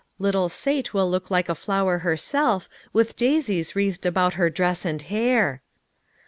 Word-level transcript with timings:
"Little 0.27 0.49
Sate 0.49 0.95
will 0.95 1.07
look 1.11 1.29
like 1.29 1.47
a 1.47 1.53
flower 1.53 1.99
herself, 1.99 2.67
with 2.91 3.15
daisies 3.15 3.75
wreathed 3.75 4.03
about 4.03 4.33
her 4.33 4.49
dress 4.49 4.83
and 4.83 4.99
hair." 4.99 5.61